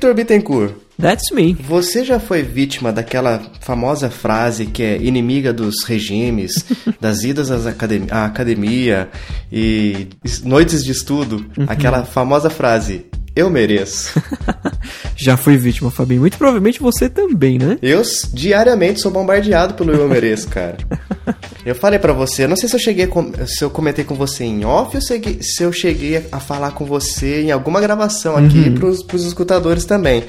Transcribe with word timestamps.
Victor 0.00 0.14
Bittencourt, 0.14 0.72
That's 0.98 1.30
me. 1.30 1.52
você 1.52 2.02
já 2.02 2.18
foi 2.18 2.42
vítima 2.42 2.90
daquela 2.90 3.38
famosa 3.60 4.08
frase 4.08 4.64
que 4.64 4.82
é 4.82 4.96
inimiga 4.96 5.52
dos 5.52 5.84
regimes, 5.84 6.64
das 6.98 7.22
idas 7.22 7.50
às 7.50 7.66
academ- 7.66 8.06
à 8.10 8.24
academia 8.24 9.10
e 9.52 10.06
es- 10.24 10.42
noites 10.42 10.82
de 10.82 10.92
estudo? 10.92 11.44
Aquela 11.66 12.02
famosa 12.06 12.48
frase, 12.48 13.04
eu 13.34 13.48
mereço. 13.50 14.20
Já 15.16 15.36
fui 15.36 15.56
vítima, 15.56 15.90
Fabinho. 15.90 16.20
Muito 16.20 16.38
provavelmente 16.38 16.80
você 16.80 17.08
também, 17.08 17.58
né? 17.58 17.78
Eu 17.82 18.02
diariamente 18.32 19.00
sou 19.00 19.10
bombardeado 19.10 19.74
pelo 19.74 19.92
eu 19.92 20.08
mereço, 20.08 20.48
cara. 20.48 20.76
Eu 21.64 21.74
falei 21.74 21.98
pra 21.98 22.14
você, 22.14 22.46
não 22.46 22.56
sei 22.56 22.70
se 22.70 22.74
eu 22.74 22.80
cheguei 22.80 23.06
com- 23.06 23.32
se 23.46 23.62
eu 23.62 23.68
comentei 23.68 24.02
com 24.02 24.14
você 24.14 24.44
em 24.44 24.64
off 24.64 24.96
ou 24.96 25.02
se 25.02 25.12
eu 25.12 25.16
cheguei- 25.18 25.42
se 25.42 25.62
eu 25.62 25.70
cheguei 25.72 26.26
a 26.32 26.40
falar 26.40 26.70
com 26.70 26.86
você 26.86 27.42
em 27.42 27.50
alguma 27.50 27.82
gravação 27.82 28.34
aqui 28.34 28.70
pros, 28.70 29.02
pros 29.02 29.26
escutadores 29.26 29.84
também. 29.84 30.24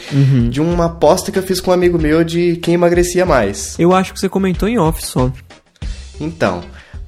De 0.49 0.59
uma 0.59 0.87
aposta 0.87 1.31
que 1.31 1.39
eu 1.39 1.43
fiz 1.43 1.61
com 1.61 1.71
um 1.71 1.73
amigo 1.73 1.97
meu 1.97 2.21
de 2.25 2.57
quem 2.57 2.73
emagrecia 2.73 3.25
mais. 3.25 3.75
Eu 3.79 3.93
acho 3.95 4.13
que 4.13 4.19
você 4.19 4.27
comentou 4.27 4.67
em 4.67 4.77
off 4.77 5.03
só. 5.05 5.31
Então, 6.19 6.61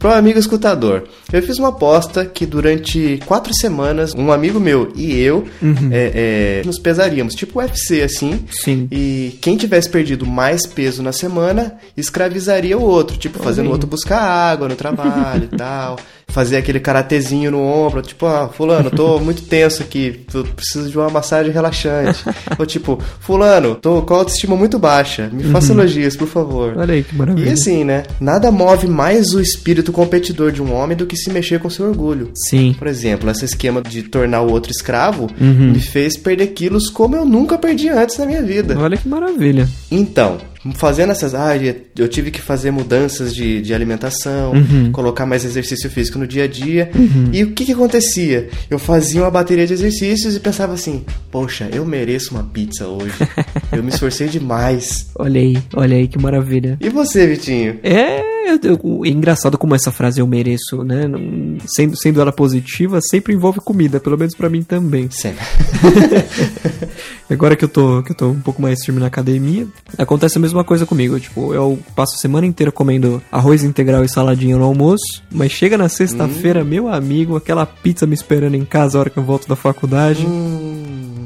pro 0.04 0.12
amigo 0.12 0.38
escutador, 0.38 1.08
eu 1.32 1.42
fiz 1.42 1.58
uma 1.58 1.70
aposta 1.70 2.26
que 2.26 2.46
durante 2.46 3.22
quatro 3.26 3.54
semanas, 3.56 4.14
um 4.14 4.34
amigo 4.34 4.60
meu 4.60 4.92
e 4.98 5.18
eu 5.18 5.48
é, 5.94 6.60
é, 6.62 6.66
nos 6.66 6.78
pesaríamos, 6.78 7.34
tipo 7.34 7.60
UFC 7.60 8.02
assim. 8.02 8.44
Sim. 8.52 8.86
E 8.92 9.40
quem 9.40 9.56
tivesse 9.56 9.90
perdido 9.90 10.26
mais 10.26 10.68
peso 10.68 11.02
na 11.02 11.14
semana, 11.14 11.78
escravizaria 11.96 12.78
o 12.78 12.82
outro, 12.82 13.16
tipo, 13.16 13.40
fazendo 13.40 13.70
o 13.70 13.72
outro 13.72 13.88
buscar 13.88 14.20
água 14.20 14.68
no 14.68 14.76
trabalho 14.76 15.48
e 15.50 15.56
tal. 15.56 15.98
Fazer 16.34 16.58
aquele 16.58 16.80
karatezinho 16.80 17.52
no 17.52 17.62
ombro, 17.62 18.02
tipo, 18.02 18.26
ah, 18.26 18.50
fulano, 18.50 18.90
tô 18.90 19.20
muito 19.20 19.44
tenso 19.44 19.84
aqui, 19.84 20.22
tô, 20.32 20.44
preciso 20.44 20.90
de 20.90 20.98
uma 20.98 21.10
massagem 21.10 21.52
relaxante. 21.54 22.24
Ou 22.58 22.66
tipo, 22.66 23.00
fulano, 23.20 23.76
tô 23.76 24.02
com 24.02 24.14
a 24.14 24.18
autoestima 24.18 24.56
muito 24.56 24.80
baixa, 24.80 25.30
me 25.32 25.44
faça 25.44 25.72
elogios, 25.74 26.16
por 26.16 26.28
favor. 26.28 26.76
Olha 26.78 26.96
aí 26.96 27.04
que 27.04 27.16
maravilha. 27.16 27.50
E 27.50 27.54
assim, 27.54 27.84
né? 27.84 28.04
Nada 28.20 28.52
move 28.52 28.88
mais 28.88 29.34
o 29.34 29.40
espírito 29.40 29.92
competidor 29.92 30.52
de 30.52 30.62
um 30.62 30.74
homem 30.74 30.98
do 30.98 31.06
que 31.06 31.16
se 31.16 31.30
mexer 31.30 31.60
com 31.60 31.70
seu 31.70 31.86
orgulho. 31.88 32.32
Sim. 32.36 32.76
Por 32.78 32.88
exemplo, 32.88 33.30
esse 33.30 33.46
esquema 33.46 33.82
de 33.82 34.04
tornar 34.04 34.42
o 34.42 34.52
outro 34.52 34.72
escravo 34.72 35.30
Uhum. 35.40 35.72
me 35.72 35.80
fez 35.80 36.18
perder 36.18 36.48
quilos 36.48 36.90
como 36.90 37.16
eu 37.16 37.26
nunca 37.26 37.58
perdi 37.58 37.90
antes 37.90 38.18
na 38.18 38.26
minha 38.26 38.42
vida. 38.42 38.78
Olha 38.80 38.98
que 38.98 39.08
maravilha. 39.08 39.68
Então, 39.92 40.38
fazendo 40.76 41.12
essas. 41.12 41.34
Ah, 41.36 41.52
eu 41.98 42.08
tive 42.08 42.32
que 42.32 42.42
fazer 42.42 42.72
mudanças 42.72 43.34
de, 43.36 43.62
de 43.62 43.74
alimentação, 43.74 44.54
Uhum. 44.54 44.92
colocar 44.92 45.26
mais 45.26 45.44
exercício 45.44 45.90
físico 45.90 46.18
no 46.18 46.26
dia 46.28 46.44
a 46.46 46.48
dia. 46.48 46.90
E 47.32 47.44
o 47.44 47.52
que, 47.52 47.66
que 47.66 47.74
acontecia? 47.74 48.50
Eu 48.70 48.80
fazia 48.80 49.22
uma 49.22 49.32
bateria 49.32 49.68
de 49.68 49.74
exercícios 49.74 50.36
e 50.36 50.40
pensava 50.40 50.74
assim: 50.74 51.04
poxa, 51.32 51.68
eu 51.74 51.86
mereço 51.86 52.34
uma 52.34 52.44
pizza 52.44 52.88
hoje. 52.88 53.14
eu 53.72 53.84
me 53.84 53.90
esforcei 53.90 54.28
demais. 54.28 55.08
Olha 55.18 55.42
aí, 55.42 55.58
olha 55.76 55.98
aí 55.98 56.08
que 56.08 56.18
maravilha. 56.20 56.78
E 56.80 56.90
você, 56.90 57.28
Vitinho? 57.28 57.80
É, 57.84 58.22
eu- 58.46 58.60
eu- 58.64 59.02
é 59.06 59.10
engraçado 59.10 59.58
como 59.58 59.76
essa 59.76 59.92
frase 59.92 60.20
eu 60.22 60.28
mereço, 60.28 60.84
né? 60.84 61.08
Não- 61.08 61.58
Sendo, 61.66 61.96
sendo 61.98 62.20
ela 62.22 62.32
positiva, 62.32 63.00
sempre 63.02 63.34
envolve 63.34 63.60
comida, 63.60 64.00
pelo 64.00 64.18
menos 64.18 64.36
pra 64.36 64.50
mim 64.50 64.62
também. 64.64 65.10
Sempre. 65.12 65.44
Agora 67.30 67.56
que 67.56 67.64
eu 67.66 67.70
tô, 67.70 68.04
que 68.04 68.12
eu 68.12 68.16
tô 68.16 68.28
um 68.30 68.40
pouco 68.40 68.62
mais 68.62 68.84
firme 68.84 69.00
na 69.00 69.08
academia, 69.08 69.68
acontece 69.98 70.38
a 70.38 70.42
mesma 70.42 70.64
coisa 70.64 70.86
comigo. 70.86 71.20
Tipo, 71.20 71.54
eu 71.54 71.80
passo 71.96 72.16
a 72.16 72.18
semana 72.18 72.46
inteira 72.46 72.72
comendo 72.72 73.22
arroz 73.32 73.64
integral 73.64 74.04
e 74.04 74.10
saladinha 74.10 74.58
no 74.58 74.64
almoço, 74.64 75.24
mas 75.32 75.52
chega 75.52 75.78
na 75.78 75.90
sexta-feira, 75.90 76.64
meu 76.64 76.88
amigo, 76.88 77.36
aquela 77.36 77.66
pizza 77.66 78.06
me 78.06 78.14
esperando 78.14 78.56
em 78.56 78.66
casa 78.66 78.98
a 78.98 79.02
hora 79.02 79.10
que 79.10 79.18
eu 79.18 79.24
volto 79.24 79.48
da 79.48 79.56
faculdade. 79.56 80.26
Hum, 80.26 80.83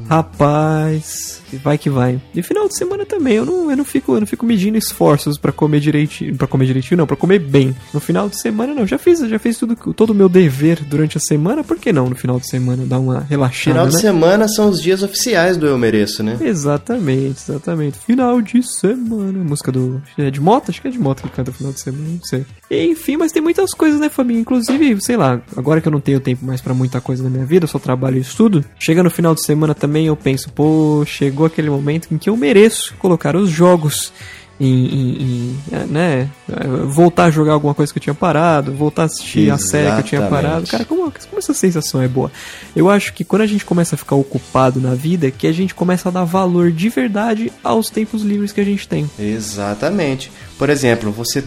Rapaz, 0.10 1.42
vai 1.64 1.78
que 1.78 1.90
vai. 1.90 2.22
E 2.34 2.42
final 2.42 2.68
de 2.68 2.78
semana 2.78 3.06
também, 3.06 3.36
eu 3.36 3.46
não, 3.46 3.70
eu 3.70 3.78
não 3.78 3.86
fico, 3.86 4.16
eu 4.16 4.20
não 4.20 4.28
fico 4.28 4.46
medindo 4.46 4.78
esforços 4.78 5.38
pra 5.38 5.52
comer 5.52 5.80
direitinho, 5.80 6.36
para 6.36 6.48
comer 6.48 6.66
direitinho 6.66 6.98
não, 6.98 7.08
pra 7.08 7.16
comer 7.16 7.40
bem. 7.40 7.76
No 7.94 8.00
final 8.00 8.30
de 8.30 8.40
semana 8.40 8.74
não, 8.74 8.88
já 8.88 8.98
fiz, 8.98 9.20
já 9.20 9.40
fiz 9.40 9.58
tudo 9.58 9.76
todo 9.94 10.12
o 10.12 10.16
meu 10.16 10.30
dever 10.30 10.84
durante 10.84 11.18
a 11.18 11.20
semana, 11.20 11.64
por 11.64 11.78
que 11.78 11.92
não 11.92 12.10
no 12.10 12.16
final 12.16 12.40
de 12.40 12.50
semana 12.50 12.86
dar 12.86 13.00
uma 13.00 13.20
relaxada, 13.20 13.72
final 13.72 13.88
de 13.88 13.96
né? 13.96 14.02
semana 14.02 14.48
são 14.48 14.70
os 14.70 14.82
dias 14.82 15.04
oficiais 15.04 15.58
do 15.58 15.68
Eu 15.68 15.78
Mereço, 15.78 16.24
né? 16.24 16.38
Exatamente, 16.42 17.42
exatamente. 17.42 17.98
Final 18.00 18.42
de 18.42 18.64
semana. 18.64 19.44
Música 19.44 19.72
do. 19.72 20.02
É 20.18 20.30
de 20.32 20.40
moto? 20.40 20.70
Acho 20.70 20.82
que 20.82 20.88
é 20.88 20.92
de 20.92 21.00
moto 21.00 21.24
que 21.24 21.30
canta 21.30 21.52
final 21.52 21.74
de 21.74 21.80
semana, 21.80 22.08
não 22.08 22.24
sei. 22.24 22.46
Enfim, 22.70 23.18
mas 23.18 23.32
tem 23.32 23.42
muitas 23.42 23.74
coisas, 23.74 24.00
né, 24.00 24.10
família? 24.10 24.42
Inclusive, 24.42 25.02
sei 25.02 25.18
lá, 25.18 25.42
agora 25.56 25.82
que 25.82 25.88
eu 25.88 25.92
não 25.92 26.00
tenho 26.00 26.20
tempo 26.20 26.46
mais 26.46 26.62
pra 26.62 26.74
muita 26.74 27.00
coisa 27.02 27.24
na 27.24 27.30
minha 27.30 27.46
vida, 27.46 27.66
eu 27.66 27.70
só 27.70 27.80
trabalho 27.80 28.18
e 28.18 28.22
estudo. 28.22 28.64
Chega 28.80 29.02
no 29.04 29.10
final 29.10 29.34
de 29.34 29.44
semana 29.44 29.74
também, 29.74 29.97
eu 30.06 30.16
penso, 30.16 30.52
pô, 30.52 31.04
chegou 31.06 31.46
aquele 31.46 31.70
momento 31.70 32.08
em 32.12 32.18
que 32.18 32.30
eu 32.30 32.38
mereço 32.38 32.94
colocar 33.00 33.36
os 33.36 33.50
jogos. 33.50 34.12
Em, 34.60 34.66
em- 34.74 35.22
em, 35.22 35.58
é, 35.72 35.86
né, 35.86 36.30
é, 36.52 36.68
voltar 36.88 37.26
a 37.26 37.30
jogar 37.30 37.54
alguma 37.54 37.76
coisa 37.76 37.94
que 37.94 38.00
eu 38.00 38.02
tinha 38.02 38.16
parado, 38.16 38.74
voltar 38.74 39.04
a 39.04 39.06
assistir 39.06 39.52
a 39.52 39.58
série 39.60 39.92
que 39.94 40.00
eu 40.00 40.04
tinha 40.04 40.22
Exatamente. 40.22 40.44
parado. 40.48 40.66
Cara, 40.68 40.84
como, 40.84 41.02
como 41.12 41.38
essa 41.38 41.54
sensação 41.54 42.02
é 42.02 42.08
boa? 42.08 42.32
Eu 42.76 42.90
acho 42.90 43.14
que 43.14 43.24
quando 43.24 43.44
a 43.44 43.46
gente 43.46 43.64
começa 43.64 43.94
a 43.94 43.98
ficar 44.00 44.16
ocupado 44.16 44.82
na 44.82 44.96
vida, 44.96 45.30
que 45.30 45.46
a 45.46 45.52
gente 45.52 45.76
começa 45.76 46.10
a 46.10 46.12
dar 46.12 46.24
valor 46.24 46.72
de 46.72 46.90
verdade 46.90 47.54
aos 47.64 47.92
tempos 47.92 48.24
livres 48.24 48.52
que 48.52 48.60
a 48.60 48.64
gente 48.66 48.88
tem. 48.88 49.08
Exatamente. 49.20 50.32
Por 50.58 50.72
exemplo, 50.72 51.12
você 51.12 51.44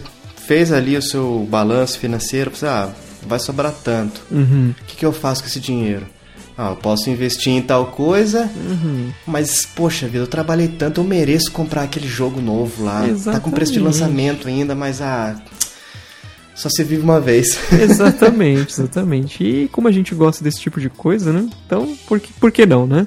fez 0.47 0.71
ali 0.71 0.97
o 0.97 1.03
seu 1.03 1.45
balanço 1.51 1.99
financeiro, 1.99 2.53
você, 2.55 2.67
ah, 2.67 2.91
vai 3.27 3.41
sobrar 3.41 3.73
tanto. 3.73 4.21
Uhum. 4.31 4.73
O 4.81 4.85
que, 4.85 4.97
que 4.99 5.05
eu 5.05 5.13
faço 5.13 5.43
com 5.43 5.49
esse 5.49 5.59
dinheiro? 5.59 6.07
Ah, 6.63 6.73
eu 6.73 6.77
posso 6.77 7.09
investir 7.09 7.55
em 7.55 7.63
tal 7.63 7.87
coisa, 7.87 8.51
mas, 9.27 9.65
poxa 9.65 10.07
vida, 10.07 10.25
eu 10.25 10.27
trabalhei 10.27 10.69
tanto, 10.69 11.01
eu 11.01 11.05
mereço 11.05 11.51
comprar 11.51 11.85
aquele 11.85 12.07
jogo 12.07 12.39
novo 12.39 12.85
lá. 12.85 13.03
Tá 13.25 13.41
com 13.41 13.51
preço 13.51 13.73
de 13.73 13.79
Exatamente. 13.79 14.01
lançamento 14.03 14.47
ainda, 14.49 14.75
mas 14.75 15.01
ah. 15.01 15.41
Só 16.55 16.69
se 16.69 16.85
vive 16.85 17.01
uma 17.01 17.19
vez. 17.19 17.59
Exatamente, 17.73 18.73
exatamente. 18.75 19.43
E 19.43 19.69
como 19.69 19.89
a 19.89 19.91
gente 19.91 20.15
gosta 20.15 20.45
desse 20.45 20.61
tipo 20.61 20.79
de 20.79 20.91
coisa, 20.91 21.33
né? 21.33 21.49
Então, 21.65 21.97
por 22.07 22.21
que, 22.21 22.31
por 22.35 22.53
que 22.53 22.67
não, 22.67 22.87
né? 22.87 23.07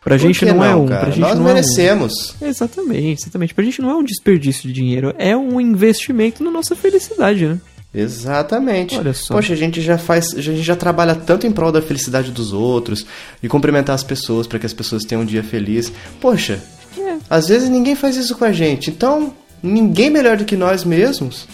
Pra 0.00 0.14
Por 0.14 0.20
gente 0.20 0.38
que 0.38 0.44
não, 0.44 0.64
é 0.64 0.76
um. 0.76 0.86
cara? 0.86 1.00
Pra 1.00 1.10
gente 1.10 1.20
Nós 1.20 1.36
não 1.36 1.44
merecemos. 1.44 2.36
É 2.40 2.44
um... 2.44 2.48
Exatamente, 2.48 3.22
exatamente. 3.22 3.52
Pra 3.52 3.64
gente 3.64 3.82
não 3.82 3.90
é 3.90 3.94
um 3.96 4.04
desperdício 4.04 4.68
de 4.68 4.72
dinheiro, 4.72 5.12
é 5.18 5.36
um 5.36 5.60
investimento 5.60 6.44
na 6.44 6.52
nossa 6.52 6.76
felicidade, 6.76 7.48
né? 7.48 7.58
Exatamente. 7.96 8.96
Olha 8.98 9.14
só. 9.14 9.34
Poxa, 9.34 9.52
a 9.52 9.56
gente 9.56 9.80
já 9.80 9.96
faz, 9.96 10.34
a 10.36 10.40
gente 10.40 10.62
já 10.62 10.76
trabalha 10.76 11.14
tanto 11.14 11.46
em 11.46 11.50
prol 11.50 11.72
da 11.72 11.80
felicidade 11.80 12.30
dos 12.30 12.52
outros 12.52 13.06
e 13.42 13.48
cumprimentar 13.48 13.94
as 13.94 14.02
pessoas 14.02 14.46
para 14.46 14.58
que 14.58 14.66
as 14.66 14.72
pessoas 14.74 15.02
tenham 15.04 15.22
um 15.22 15.26
dia 15.26 15.42
feliz. 15.42 15.90
Poxa, 16.20 16.60
É. 16.98 17.16
às 17.30 17.48
vezes 17.48 17.68
ninguém 17.68 17.94
faz 17.96 18.16
isso 18.16 18.36
com 18.36 18.44
a 18.44 18.52
gente. 18.52 18.90
Então, 18.90 19.32
ninguém 19.62 20.10
melhor 20.10 20.36
do 20.36 20.44
que 20.44 20.56
nós 20.56 20.84
mesmos 20.84 21.48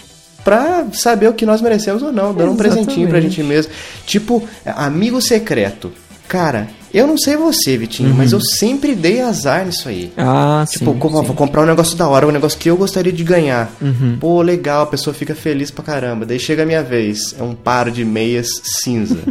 pra 0.45 0.87
saber 0.93 1.29
o 1.29 1.33
que 1.35 1.47
nós 1.47 1.61
merecemos 1.61 2.03
ou 2.03 2.11
não, 2.13 2.35
dando 2.35 2.53
um 2.53 2.57
presentinho 2.57 3.09
pra 3.09 3.19
Exatamente. 3.19 3.37
gente 3.37 3.47
mesmo. 3.47 3.73
Tipo, 4.05 4.43
amigo 4.67 5.21
secreto. 5.23 5.93
Cara, 6.27 6.69
eu 6.95 7.07
não 7.07 7.17
sei 7.19 7.37
você, 7.37 7.77
Vitinho, 7.77 8.15
mas 8.15 8.33
eu 8.33 8.41
sempre 8.41 8.95
dei 8.95 9.21
azar 9.21 9.65
nisso 9.65 9.89
aí. 9.89 10.13
Ah, 10.17 10.65
Tipo, 10.69 10.93
sim. 10.93 11.01
sim. 11.01 11.09
vou 11.09 11.35
comprar 11.35 11.63
um 11.63 11.67
negócio 11.67 11.97
da 11.97 12.07
hora, 12.09 12.27
um 12.27 12.31
negócio 12.31 12.59
que 12.59 12.69
eu 12.71 12.77
gostaria 12.77 13.13
de 13.13 13.25
ganhar. 13.25 13.71
Uhum. 13.81 14.17
Pô, 14.21 14.43
legal, 14.43 14.83
a 14.83 14.87
pessoa 14.87 15.13
fica 15.15 15.35
feliz 15.35 15.71
pra 15.71 15.85
caramba. 15.85 16.25
Daí 16.27 16.39
chega 16.39 16.63
a 16.63 16.67
minha 16.67 16.83
vez, 16.83 17.35
é 17.39 17.43
um 17.43 17.55
par 17.55 17.91
de 17.91 18.05
meias 18.05 18.49
cinza. 18.83 19.19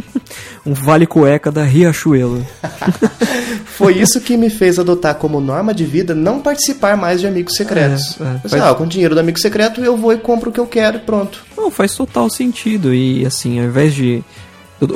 Um 0.64 0.72
vale 0.74 1.06
cueca 1.08 1.50
da 1.50 1.64
Riachuelo. 1.64 2.46
Foi 3.66 3.98
isso 3.98 4.20
que 4.20 4.36
me 4.36 4.48
fez 4.48 4.78
adotar 4.78 5.14
como 5.16 5.40
norma 5.40 5.74
de 5.74 5.84
vida 5.84 6.14
não 6.14 6.40
participar 6.40 6.96
mais 6.96 7.20
de 7.20 7.26
amigos 7.26 7.54
secretos. 7.56 8.16
É, 8.20 8.46
é, 8.46 8.48
faz- 8.48 8.62
ah, 8.62 8.74
com 8.74 8.84
o 8.84 8.86
dinheiro 8.86 9.14
do 9.14 9.20
amigo 9.20 9.38
secreto 9.40 9.80
eu 9.82 9.96
vou 9.96 10.12
e 10.12 10.16
compro 10.18 10.50
o 10.50 10.52
que 10.52 10.60
eu 10.60 10.66
quero 10.66 10.98
e 10.98 11.00
pronto. 11.00 11.44
Não, 11.56 11.70
faz 11.70 11.94
total 11.94 12.30
sentido. 12.30 12.94
E 12.94 13.26
assim, 13.26 13.58
ao 13.58 13.66
invés 13.66 13.92
de. 13.94 14.22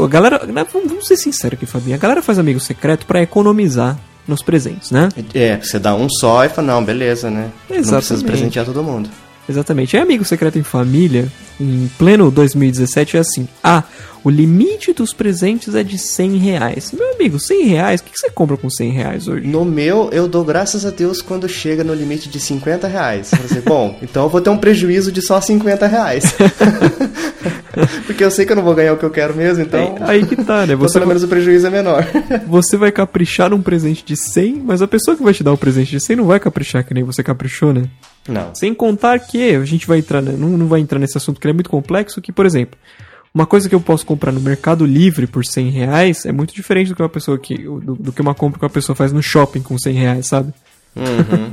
A 0.02 0.08
galera. 0.08 0.44
né, 0.46 0.66
Vamos 0.72 1.06
ser 1.06 1.16
sinceros 1.16 1.56
aqui, 1.56 1.66
Fabinho. 1.66 1.94
A 1.94 1.98
galera 1.98 2.22
faz 2.22 2.38
amigo 2.38 2.60
secreto 2.60 3.06
pra 3.06 3.22
economizar 3.22 3.98
nos 4.26 4.42
presentes, 4.42 4.90
né? 4.90 5.08
É, 5.34 5.56
você 5.56 5.78
dá 5.78 5.94
um 5.94 6.08
só 6.08 6.44
e 6.44 6.48
fala, 6.48 6.66
não, 6.74 6.84
beleza, 6.84 7.30
né? 7.30 7.50
Não 7.68 7.76
precisa 7.76 7.98
Exatamente. 7.98 8.24
presentear 8.26 8.64
todo 8.66 8.82
mundo. 8.82 9.08
Exatamente. 9.48 9.96
É 9.96 10.00
amigo 10.00 10.24
secreto 10.24 10.58
em 10.58 10.64
família, 10.64 11.30
em 11.60 11.88
pleno 11.96 12.32
2017, 12.32 13.16
é 13.16 13.20
assim. 13.20 13.46
Ah, 13.62 13.84
o 14.24 14.28
limite 14.28 14.92
dos 14.92 15.12
presentes 15.12 15.76
é 15.76 15.84
de 15.84 15.96
100 15.96 16.36
reais. 16.38 16.90
Meu 16.90 17.12
amigo, 17.14 17.38
100 17.38 17.66
reais? 17.66 18.00
O 18.00 18.04
que 18.04 18.10
você 18.12 18.28
compra 18.28 18.56
com 18.56 18.68
100 18.68 18.90
reais 18.90 19.28
hoje? 19.28 19.46
No 19.46 19.64
meu, 19.64 20.10
eu 20.10 20.26
dou 20.26 20.44
graças 20.44 20.84
a 20.84 20.90
Deus 20.90 21.22
quando 21.22 21.48
chega 21.48 21.84
no 21.84 21.94
limite 21.94 22.28
de 22.28 22.40
50 22.40 22.88
reais. 22.88 23.30
Eu 23.30 23.38
falei, 23.38 23.62
bom, 23.62 23.96
então 24.02 24.24
eu 24.24 24.28
vou 24.28 24.40
ter 24.40 24.50
um 24.50 24.58
prejuízo 24.58 25.12
de 25.12 25.22
só 25.22 25.40
50 25.40 25.86
reais. 25.86 26.34
Porque 28.06 28.24
eu 28.24 28.30
sei 28.30 28.46
que 28.46 28.52
eu 28.52 28.56
não 28.56 28.62
vou 28.62 28.74
ganhar 28.74 28.92
o 28.92 28.96
que 28.96 29.04
eu 29.04 29.10
quero 29.10 29.34
mesmo, 29.34 29.62
então. 29.62 29.96
Aí, 30.00 30.20
aí 30.20 30.26
que 30.26 30.36
tá, 30.36 30.66
né? 30.66 30.74
então 30.74 30.78
Você, 30.78 30.94
pelo 30.94 31.06
menos 31.06 31.22
o 31.22 31.28
prejuízo 31.28 31.66
é 31.66 31.70
menor. 31.70 32.06
você 32.46 32.76
vai 32.76 32.90
caprichar 32.90 33.50
num 33.50 33.62
presente 33.62 34.04
de 34.04 34.16
100, 34.16 34.62
mas 34.64 34.82
a 34.82 34.88
pessoa 34.88 35.16
que 35.16 35.22
vai 35.22 35.34
te 35.34 35.44
dar 35.44 35.52
o 35.52 35.58
presente 35.58 35.90
de 35.90 36.00
100 36.00 36.16
não 36.16 36.24
vai 36.24 36.40
caprichar 36.40 36.84
que 36.84 36.94
nem 36.94 37.04
você 37.04 37.22
caprichou, 37.22 37.72
né? 37.72 37.84
Não. 38.28 38.54
Sem 38.54 38.74
contar 38.74 39.18
que 39.20 39.54
a 39.54 39.64
gente 39.64 39.86
vai 39.86 39.98
entrar, 39.98 40.20
né, 40.20 40.34
não, 40.36 40.48
não 40.50 40.66
vai 40.66 40.80
entrar 40.80 40.98
nesse 40.98 41.16
assunto 41.16 41.40
que 41.40 41.46
ele 41.46 41.52
é 41.52 41.54
muito 41.54 41.70
complexo, 41.70 42.20
que, 42.20 42.32
por 42.32 42.46
exemplo, 42.46 42.78
Uma 43.32 43.44
coisa 43.44 43.68
que 43.68 43.74
eu 43.74 43.80
posso 43.80 44.06
comprar 44.06 44.32
no 44.32 44.40
Mercado 44.40 44.86
Livre 44.86 45.26
por 45.26 45.44
100 45.44 45.70
reais 45.70 46.24
é 46.24 46.32
muito 46.32 46.54
diferente 46.54 46.88
do 46.88 46.96
que 46.96 47.02
uma 47.02 47.08
pessoa 47.08 47.38
que, 47.38 47.56
do, 47.58 47.94
do 47.94 48.10
que 48.10 48.22
uma 48.22 48.34
compra 48.34 48.58
que 48.58 48.64
uma 48.64 48.70
pessoa 48.70 48.96
faz 48.96 49.12
no 49.12 49.22
shopping 49.22 49.60
com 49.60 49.78
100 49.78 49.94
reais, 49.94 50.26
sabe? 50.26 50.54
Uhum. 50.96 51.50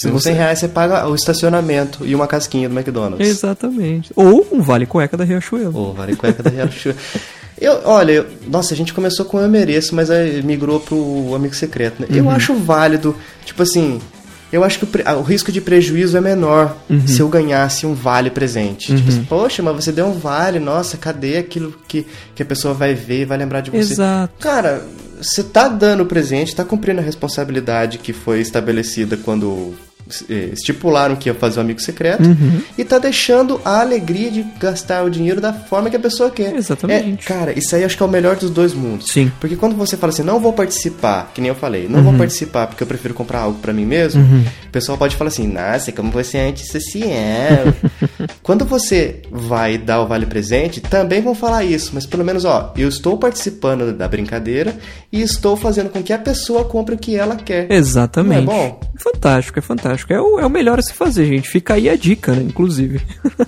Se 0.00 0.08
você... 0.10 0.30
100 0.30 0.34
reais 0.34 0.58
você 0.60 0.68
paga 0.68 1.08
o 1.08 1.14
estacionamento 1.14 2.06
e 2.06 2.14
uma 2.14 2.28
casquinha 2.28 2.68
do 2.68 2.78
McDonald's. 2.78 3.28
Exatamente. 3.28 4.12
Ou 4.14 4.46
um 4.52 4.62
vale 4.62 4.86
cueca 4.86 5.16
da 5.16 5.24
Riachuelo. 5.24 5.76
Ou 5.76 5.92
vale 5.92 6.14
cueca 6.14 6.40
da 6.40 6.50
Riachuelo. 6.50 6.96
Eu, 7.60 7.80
olha, 7.84 8.12
eu, 8.12 8.26
nossa, 8.46 8.72
a 8.72 8.76
gente 8.76 8.94
começou 8.94 9.26
com 9.26 9.40
Eu 9.40 9.48
Mereço, 9.48 9.92
mas 9.92 10.08
aí 10.08 10.40
migrou 10.44 10.78
pro 10.78 11.34
Amigo 11.34 11.56
Secreto, 11.56 12.00
né? 12.00 12.06
Uhum. 12.08 12.16
Eu 12.16 12.30
acho 12.30 12.54
válido, 12.54 13.16
tipo 13.44 13.60
assim, 13.64 14.00
eu 14.52 14.62
acho 14.62 14.78
que 14.78 14.84
o, 14.84 15.18
o 15.18 15.22
risco 15.22 15.50
de 15.50 15.60
prejuízo 15.60 16.16
é 16.16 16.20
menor 16.20 16.76
uhum. 16.88 17.04
se 17.04 17.18
eu 17.18 17.28
ganhasse 17.28 17.84
um 17.84 17.94
vale 17.94 18.30
presente. 18.30 18.86
Tipo 18.86 18.92
uhum. 18.92 18.98
Tipo 18.98 19.10
assim, 19.10 19.24
poxa, 19.24 19.62
mas 19.64 19.74
você 19.74 19.90
deu 19.90 20.06
um 20.06 20.12
vale, 20.12 20.60
nossa, 20.60 20.96
cadê 20.96 21.38
aquilo 21.38 21.74
que, 21.88 22.06
que 22.34 22.42
a 22.44 22.46
pessoa 22.46 22.72
vai 22.72 22.94
ver 22.94 23.22
e 23.22 23.24
vai 23.24 23.36
lembrar 23.36 23.60
de 23.60 23.72
você? 23.72 23.94
Exato. 23.94 24.34
Cara, 24.38 24.84
você 25.20 25.42
tá 25.42 25.66
dando 25.66 26.06
presente, 26.06 26.54
tá 26.54 26.64
cumprindo 26.64 27.00
a 27.00 27.04
responsabilidade 27.04 27.98
que 27.98 28.12
foi 28.12 28.40
estabelecida 28.40 29.16
quando 29.16 29.74
estipularam 30.52 31.16
que 31.16 31.28
ia 31.28 31.34
fazer 31.34 31.58
um 31.58 31.62
amigo 31.62 31.80
secreto 31.80 32.22
uhum. 32.22 32.60
e 32.76 32.84
tá 32.84 32.98
deixando 32.98 33.60
a 33.64 33.80
alegria 33.80 34.30
de 34.30 34.42
gastar 34.58 35.04
o 35.04 35.10
dinheiro 35.10 35.40
da 35.40 35.52
forma 35.52 35.90
que 35.90 35.96
a 35.96 36.00
pessoa 36.00 36.30
quer. 36.30 36.54
Exatamente. 36.54 37.24
É, 37.24 37.26
cara, 37.26 37.58
isso 37.58 37.74
aí 37.74 37.84
acho 37.84 37.96
que 37.96 38.02
é 38.02 38.06
o 38.06 38.08
melhor 38.08 38.36
dos 38.36 38.50
dois 38.50 38.72
mundos. 38.72 39.10
Sim. 39.10 39.30
Porque 39.40 39.56
quando 39.56 39.76
você 39.76 39.96
fala 39.96 40.12
assim, 40.12 40.22
não 40.22 40.40
vou 40.40 40.52
participar, 40.52 41.30
que 41.34 41.40
nem 41.40 41.48
eu 41.48 41.54
falei, 41.54 41.88
não 41.88 41.98
uhum. 41.98 42.04
vou 42.04 42.14
participar 42.14 42.66
porque 42.66 42.82
eu 42.82 42.86
prefiro 42.86 43.14
comprar 43.14 43.40
algo 43.40 43.58
para 43.58 43.72
mim 43.72 43.84
mesmo, 43.84 44.22
uhum. 44.22 44.44
o 44.66 44.70
pessoal 44.70 44.96
pode 44.96 45.16
falar 45.16 45.28
assim, 45.28 45.46
nossa, 45.46 45.92
como 45.92 46.10
você 46.10 46.38
é 46.38 46.48
antissocial. 46.48 47.74
quando 48.42 48.64
você 48.64 49.22
vai 49.30 49.78
dar 49.78 50.00
o 50.00 50.06
vale 50.06 50.26
presente, 50.26 50.80
também 50.80 51.20
vão 51.20 51.34
falar 51.34 51.64
isso, 51.64 51.90
mas 51.92 52.06
pelo 52.06 52.24
menos, 52.24 52.44
ó, 52.44 52.72
eu 52.76 52.88
estou 52.88 53.16
participando 53.18 53.92
da 53.92 54.08
brincadeira 54.08 54.74
e 55.12 55.20
estou 55.20 55.56
fazendo 55.56 55.90
com 55.90 56.02
que 56.02 56.12
a 56.12 56.18
pessoa 56.18 56.64
compre 56.64 56.94
o 56.94 56.98
que 56.98 57.16
ela 57.16 57.36
quer. 57.36 57.70
Exatamente. 57.70 58.46
Não 58.46 58.52
é 58.52 58.56
bom? 58.68 58.80
Fantástico, 58.96 59.58
é 59.58 59.62
fantástico 59.62 59.97
fantástico. 59.98 60.12
É 60.12 60.20
o, 60.20 60.38
é 60.38 60.46
o 60.46 60.50
melhor 60.50 60.78
a 60.78 60.82
se 60.82 60.92
fazer, 60.92 61.26
gente. 61.26 61.48
Fica 61.48 61.74
aí 61.74 61.88
a 61.88 61.96
dica, 61.96 62.32
né? 62.32 62.42
Inclusive. 62.42 63.00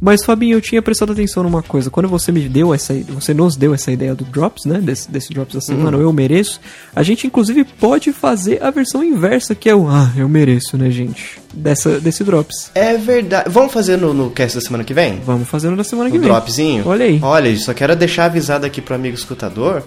Mas, 0.00 0.24
Fabinho, 0.24 0.56
eu 0.56 0.60
tinha 0.60 0.82
prestado 0.82 1.12
atenção 1.12 1.44
numa 1.44 1.62
coisa. 1.62 1.88
Quando 1.88 2.08
você 2.08 2.32
me 2.32 2.48
deu 2.48 2.74
essa 2.74 2.92
você 3.08 3.32
nos 3.32 3.54
deu 3.54 3.72
essa 3.72 3.92
ideia 3.92 4.16
do 4.16 4.24
Drops, 4.24 4.64
né? 4.64 4.80
Desse, 4.80 5.08
desse 5.08 5.32
Drops 5.32 5.54
da 5.54 5.60
semana, 5.60 5.96
uhum. 5.96 6.02
eu 6.02 6.12
mereço. 6.12 6.60
A 6.94 7.04
gente, 7.04 7.24
inclusive, 7.24 7.62
pode 7.62 8.12
fazer 8.12 8.60
a 8.60 8.70
versão 8.72 9.04
inversa, 9.04 9.54
que 9.54 9.68
é 9.68 9.74
o 9.74 9.88
Ah, 9.88 10.10
eu 10.16 10.28
mereço, 10.28 10.76
né, 10.76 10.90
gente? 10.90 11.40
Dessa, 11.54 12.00
desse 12.00 12.24
Drops. 12.24 12.72
É 12.74 12.96
verdade. 12.96 13.48
Vamos 13.48 13.72
fazer 13.72 13.96
no, 13.96 14.12
no 14.12 14.30
cast 14.30 14.58
da 14.58 14.60
semana 14.60 14.82
que 14.82 14.92
vem? 14.92 15.20
Vamos 15.24 15.48
fazer 15.48 15.70
no 15.70 15.76
da 15.76 15.84
semana 15.84 16.10
que 16.10 16.18
vem. 16.18 16.28
Dropzinho? 16.28 16.82
Olha 16.84 17.04
aí. 17.04 17.20
Olha, 17.22 17.56
só 17.56 17.72
quero 17.72 17.94
deixar 17.94 18.24
avisado 18.24 18.66
aqui 18.66 18.80
pro 18.80 18.96
amigo 18.96 19.14
escutador 19.14 19.84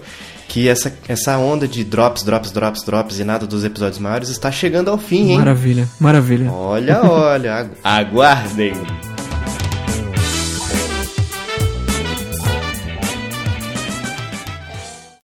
que 0.56 0.70
essa, 0.70 0.98
essa 1.06 1.38
onda 1.38 1.68
de 1.68 1.84
drops, 1.84 2.24
drops, 2.24 2.50
drops, 2.50 2.82
drops 2.82 3.20
e 3.20 3.26
nada 3.26 3.46
dos 3.46 3.66
episódios 3.66 4.00
maiores 4.00 4.30
está 4.30 4.50
chegando 4.50 4.90
ao 4.90 4.98
fim, 4.98 5.32
hein? 5.32 5.38
Maravilha, 5.38 5.86
maravilha. 6.00 6.50
Olha, 6.50 7.02
olha, 7.04 7.72
aguardem. 7.84 8.72